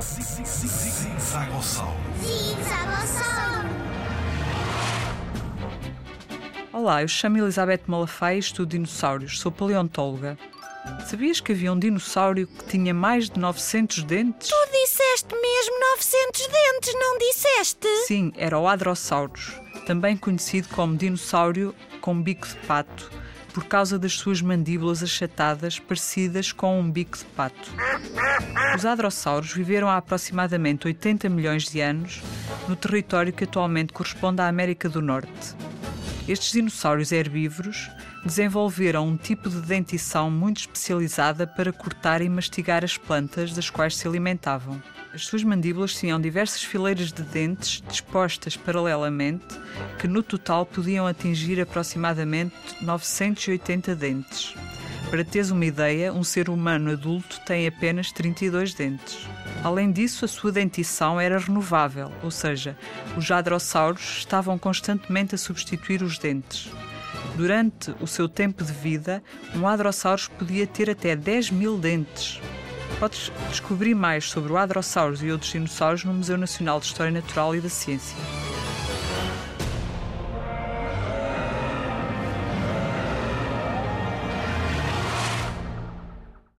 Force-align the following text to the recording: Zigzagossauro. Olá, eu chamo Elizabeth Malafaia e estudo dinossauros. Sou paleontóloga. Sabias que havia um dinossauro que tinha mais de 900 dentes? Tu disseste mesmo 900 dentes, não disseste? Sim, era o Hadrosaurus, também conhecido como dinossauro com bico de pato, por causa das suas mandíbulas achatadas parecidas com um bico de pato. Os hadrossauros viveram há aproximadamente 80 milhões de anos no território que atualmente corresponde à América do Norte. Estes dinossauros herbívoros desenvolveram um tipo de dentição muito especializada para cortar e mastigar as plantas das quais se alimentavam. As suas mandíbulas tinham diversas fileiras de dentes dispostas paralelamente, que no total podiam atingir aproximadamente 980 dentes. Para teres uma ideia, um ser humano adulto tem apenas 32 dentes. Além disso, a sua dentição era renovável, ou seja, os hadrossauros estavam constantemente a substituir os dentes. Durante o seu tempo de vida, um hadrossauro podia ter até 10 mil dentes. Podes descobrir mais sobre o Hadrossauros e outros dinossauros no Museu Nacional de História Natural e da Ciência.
Zigzagossauro. 0.00 1.96
Olá, 6.72 7.02
eu 7.02 7.08
chamo 7.08 7.38
Elizabeth 7.38 7.80
Malafaia 7.88 8.36
e 8.36 8.38
estudo 8.38 8.68
dinossauros. 8.68 9.40
Sou 9.40 9.50
paleontóloga. 9.50 10.38
Sabias 11.06 11.40
que 11.40 11.50
havia 11.52 11.72
um 11.72 11.78
dinossauro 11.78 12.46
que 12.46 12.64
tinha 12.66 12.94
mais 12.94 13.28
de 13.28 13.40
900 13.40 14.04
dentes? 14.04 14.48
Tu 14.48 14.68
disseste 14.72 15.34
mesmo 15.34 15.80
900 15.96 16.46
dentes, 16.46 16.94
não 16.94 17.18
disseste? 17.18 17.88
Sim, 18.06 18.32
era 18.36 18.58
o 18.58 18.68
Hadrosaurus, 18.68 19.52
também 19.88 20.18
conhecido 20.18 20.68
como 20.68 20.94
dinossauro 20.94 21.74
com 22.02 22.20
bico 22.20 22.46
de 22.46 22.56
pato, 22.66 23.10
por 23.54 23.64
causa 23.64 23.98
das 23.98 24.12
suas 24.12 24.42
mandíbulas 24.42 25.02
achatadas 25.02 25.78
parecidas 25.78 26.52
com 26.52 26.78
um 26.78 26.90
bico 26.90 27.16
de 27.16 27.24
pato. 27.24 27.72
Os 28.76 28.84
hadrossauros 28.84 29.50
viveram 29.50 29.88
há 29.88 29.96
aproximadamente 29.96 30.86
80 30.86 31.30
milhões 31.30 31.70
de 31.70 31.80
anos 31.80 32.20
no 32.68 32.76
território 32.76 33.32
que 33.32 33.44
atualmente 33.44 33.94
corresponde 33.94 34.42
à 34.42 34.48
América 34.48 34.90
do 34.90 35.00
Norte. 35.00 35.56
Estes 36.28 36.52
dinossauros 36.52 37.10
herbívoros 37.10 37.90
desenvolveram 38.22 39.08
um 39.08 39.16
tipo 39.16 39.48
de 39.48 39.62
dentição 39.62 40.30
muito 40.30 40.58
especializada 40.58 41.46
para 41.46 41.72
cortar 41.72 42.20
e 42.20 42.28
mastigar 42.28 42.84
as 42.84 42.98
plantas 42.98 43.54
das 43.54 43.70
quais 43.70 43.96
se 43.96 44.06
alimentavam. 44.06 44.78
As 45.14 45.24
suas 45.24 45.42
mandíbulas 45.42 45.94
tinham 45.94 46.20
diversas 46.20 46.62
fileiras 46.62 47.10
de 47.12 47.22
dentes 47.22 47.82
dispostas 47.88 48.58
paralelamente, 48.58 49.58
que 49.98 50.06
no 50.06 50.22
total 50.22 50.66
podiam 50.66 51.06
atingir 51.06 51.62
aproximadamente 51.62 52.54
980 52.82 53.96
dentes. 53.96 54.54
Para 55.10 55.24
teres 55.24 55.50
uma 55.50 55.64
ideia, 55.64 56.12
um 56.12 56.22
ser 56.22 56.50
humano 56.50 56.92
adulto 56.92 57.40
tem 57.46 57.66
apenas 57.66 58.12
32 58.12 58.74
dentes. 58.74 59.26
Além 59.64 59.90
disso, 59.90 60.26
a 60.26 60.28
sua 60.28 60.52
dentição 60.52 61.18
era 61.18 61.38
renovável, 61.38 62.12
ou 62.22 62.30
seja, 62.30 62.76
os 63.16 63.30
hadrossauros 63.30 64.18
estavam 64.18 64.58
constantemente 64.58 65.34
a 65.34 65.38
substituir 65.38 66.02
os 66.02 66.18
dentes. 66.18 66.70
Durante 67.36 67.94
o 68.00 68.06
seu 68.06 68.28
tempo 68.28 68.62
de 68.62 68.72
vida, 68.72 69.22
um 69.54 69.66
hadrossauro 69.66 70.30
podia 70.38 70.66
ter 70.66 70.90
até 70.90 71.16
10 71.16 71.52
mil 71.52 71.78
dentes. 71.78 72.38
Podes 73.00 73.32
descobrir 73.48 73.94
mais 73.94 74.28
sobre 74.28 74.52
o 74.52 74.56
Hadrossauros 74.56 75.22
e 75.22 75.30
outros 75.30 75.52
dinossauros 75.52 76.04
no 76.04 76.12
Museu 76.12 76.36
Nacional 76.36 76.80
de 76.80 76.86
História 76.86 77.12
Natural 77.12 77.54
e 77.54 77.60
da 77.60 77.68
Ciência. 77.68 78.16